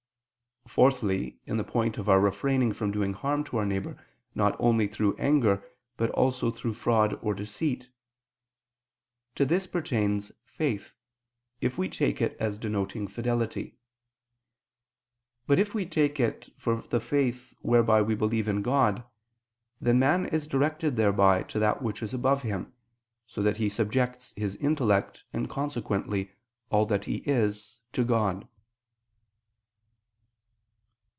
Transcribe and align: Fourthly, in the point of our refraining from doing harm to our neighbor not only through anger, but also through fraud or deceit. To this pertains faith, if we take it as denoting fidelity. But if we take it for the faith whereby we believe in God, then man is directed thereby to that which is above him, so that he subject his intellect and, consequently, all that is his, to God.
Fourthly, 0.67 1.37
in 1.45 1.57
the 1.57 1.65
point 1.65 1.97
of 1.97 2.07
our 2.07 2.21
refraining 2.21 2.71
from 2.71 2.91
doing 2.91 3.11
harm 3.11 3.43
to 3.43 3.57
our 3.57 3.65
neighbor 3.65 3.97
not 4.33 4.55
only 4.57 4.87
through 4.87 5.17
anger, 5.17 5.61
but 5.97 6.09
also 6.11 6.49
through 6.49 6.73
fraud 6.75 7.19
or 7.21 7.33
deceit. 7.33 7.89
To 9.35 9.43
this 9.45 9.67
pertains 9.67 10.31
faith, 10.45 10.93
if 11.59 11.77
we 11.77 11.89
take 11.89 12.21
it 12.21 12.37
as 12.39 12.57
denoting 12.57 13.07
fidelity. 13.09 13.75
But 15.45 15.59
if 15.59 15.73
we 15.73 15.85
take 15.85 16.21
it 16.21 16.53
for 16.55 16.77
the 16.81 17.01
faith 17.01 17.53
whereby 17.61 18.01
we 18.01 18.15
believe 18.15 18.47
in 18.47 18.61
God, 18.61 19.03
then 19.81 19.99
man 19.99 20.27
is 20.27 20.47
directed 20.47 20.95
thereby 20.95 21.43
to 21.43 21.59
that 21.59 21.81
which 21.81 22.01
is 22.01 22.13
above 22.13 22.43
him, 22.43 22.71
so 23.27 23.41
that 23.41 23.57
he 23.57 23.67
subject 23.67 24.31
his 24.37 24.55
intellect 24.57 25.25
and, 25.33 25.49
consequently, 25.49 26.31
all 26.69 26.85
that 26.85 27.09
is 27.09 27.23
his, 27.25 27.79
to 27.91 28.05
God. 28.05 28.47